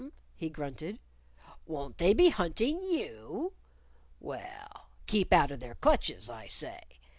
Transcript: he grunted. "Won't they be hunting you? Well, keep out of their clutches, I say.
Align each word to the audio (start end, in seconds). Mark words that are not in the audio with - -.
he 0.35 0.49
grunted. 0.49 0.97
"Won't 1.67 1.99
they 1.99 2.15
be 2.15 2.29
hunting 2.29 2.81
you? 2.81 3.53
Well, 4.19 4.89
keep 5.05 5.31
out 5.31 5.51
of 5.51 5.59
their 5.59 5.75
clutches, 5.75 6.27
I 6.27 6.47
say. 6.47 6.81